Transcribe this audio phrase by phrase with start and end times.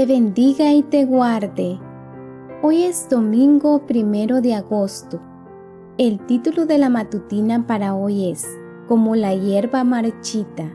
[0.00, 1.78] te bendiga y te guarde.
[2.62, 5.20] Hoy es domingo primero de agosto.
[5.98, 8.48] El título de la matutina para hoy es
[8.88, 10.72] Como la hierba marchita.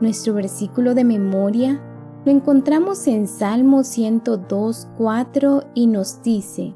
[0.00, 1.78] Nuestro versículo de memoria
[2.24, 6.74] lo encontramos en Salmo 102, 4 y nos dice,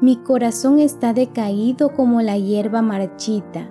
[0.00, 3.70] Mi corazón está decaído como la hierba marchita,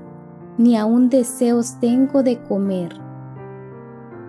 [0.57, 3.02] ni aún deseos tengo de comer.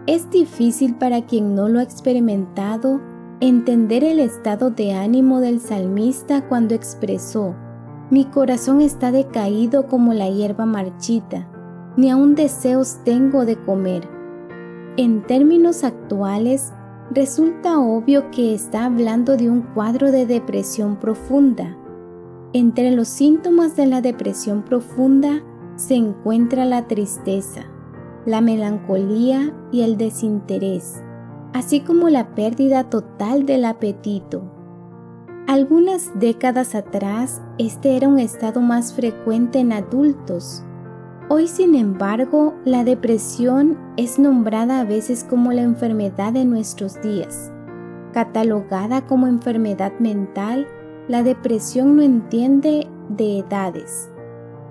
[0.07, 3.01] Es difícil para quien no lo ha experimentado
[3.41, 7.55] entender el estado de ánimo del salmista cuando expresó,
[8.11, 11.49] Mi corazón está decaído como la hierba marchita,
[11.97, 14.07] ni aún deseos tengo de comer.
[14.99, 16.75] En términos actuales,
[17.11, 21.77] resulta obvio que está hablando de un cuadro de depresión profunda.
[22.53, 25.43] Entre los síntomas de la depresión profunda
[25.77, 27.63] se encuentra la tristeza,
[28.27, 31.03] la melancolía y el desinterés,
[31.53, 34.43] así como la pérdida total del apetito.
[35.47, 40.65] Algunas décadas atrás, este era un estado más frecuente en adultos,
[41.31, 47.51] Hoy, sin embargo, la depresión es nombrada a veces como la enfermedad de nuestros días.
[48.13, 50.69] Catalogada como enfermedad mental,
[51.09, 54.11] la depresión no entiende de edades.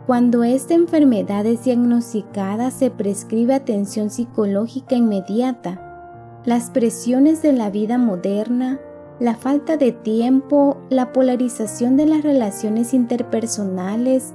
[0.06, 6.42] Cuando esta enfermedad es diagnosticada se prescribe atención psicológica inmediata.
[6.44, 8.82] Las presiones de la vida moderna,
[9.22, 14.34] la falta de tiempo, la polarización de las relaciones interpersonales,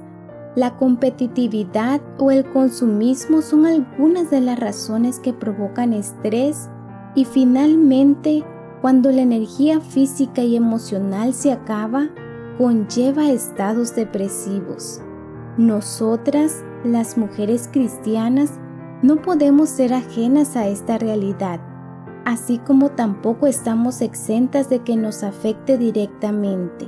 [0.55, 6.67] la competitividad o el consumismo son algunas de las razones que provocan estrés
[7.13, 8.43] y finalmente,
[8.81, 12.09] cuando la energía física y emocional se acaba,
[12.57, 15.03] conlleva estados depresivos.
[15.57, 18.51] Nosotras, las mujeres cristianas,
[19.01, 21.59] no podemos ser ajenas a esta realidad,
[22.25, 26.87] así como tampoco estamos exentas de que nos afecte directamente.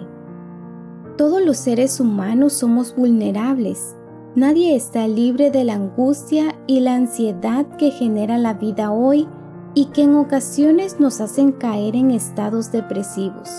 [1.18, 3.96] Todos los seres humanos somos vulnerables.
[4.36, 9.28] Nadie está libre de la angustia y la ansiedad que genera la vida hoy
[9.74, 13.50] y que en ocasiones nos hacen caer en estados depresivos.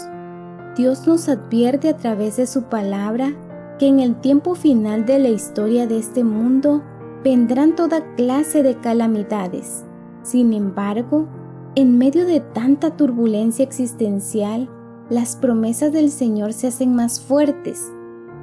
[0.76, 3.34] Dios nos advierte a través de su palabra
[3.82, 6.84] que en el tiempo final de la historia de este mundo
[7.24, 9.84] vendrán toda clase de calamidades.
[10.22, 11.26] Sin embargo,
[11.74, 14.70] en medio de tanta turbulencia existencial,
[15.10, 17.90] las promesas del Señor se hacen más fuertes.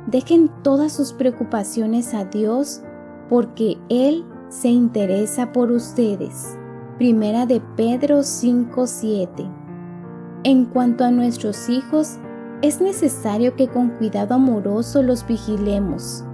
[0.07, 2.81] Dejen todas sus preocupaciones a Dios
[3.29, 6.57] porque Él se interesa por ustedes.
[6.97, 9.49] Primera de Pedro 5:7.
[10.44, 12.19] En cuanto a nuestros hijos,
[12.62, 16.25] es necesario que con cuidado amoroso los vigilemos,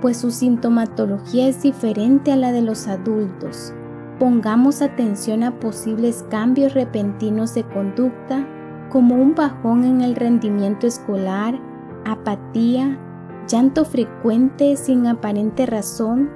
[0.00, 3.72] pues su sintomatología es diferente a la de los adultos.
[4.18, 8.44] Pongamos atención a posibles cambios repentinos de conducta
[8.90, 11.60] como un bajón en el rendimiento escolar,
[12.04, 12.98] apatía,
[13.46, 16.30] llanto frecuente sin aparente razón,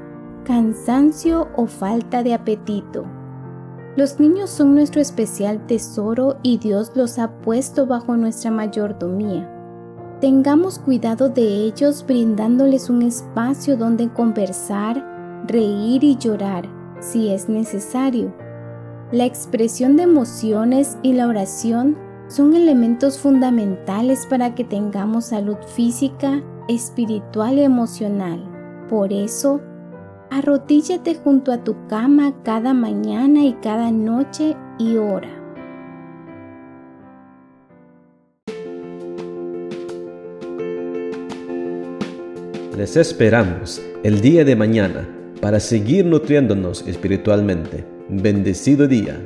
[0.45, 3.22] cansancio o falta de apetito.
[3.95, 9.51] Los niños son nuestro especial tesoro y Dios los ha puesto bajo nuestra mayordomía.
[10.23, 16.67] Tengamos cuidado de ellos brindándoles un espacio donde conversar, reír y llorar,
[17.01, 18.35] si es necesario.
[19.11, 21.99] La expresión de emociones y la oración
[22.29, 28.43] son elementos fundamentales para que tengamos salud física, espiritual y emocional.
[28.89, 29.61] Por eso,
[30.33, 35.29] arrodíllate junto a tu cama cada mañana y cada noche y ora.
[42.77, 45.07] Les esperamos el día de mañana
[45.43, 47.85] para seguir nutriéndonos espiritualmente.
[48.09, 49.21] Bendecido día.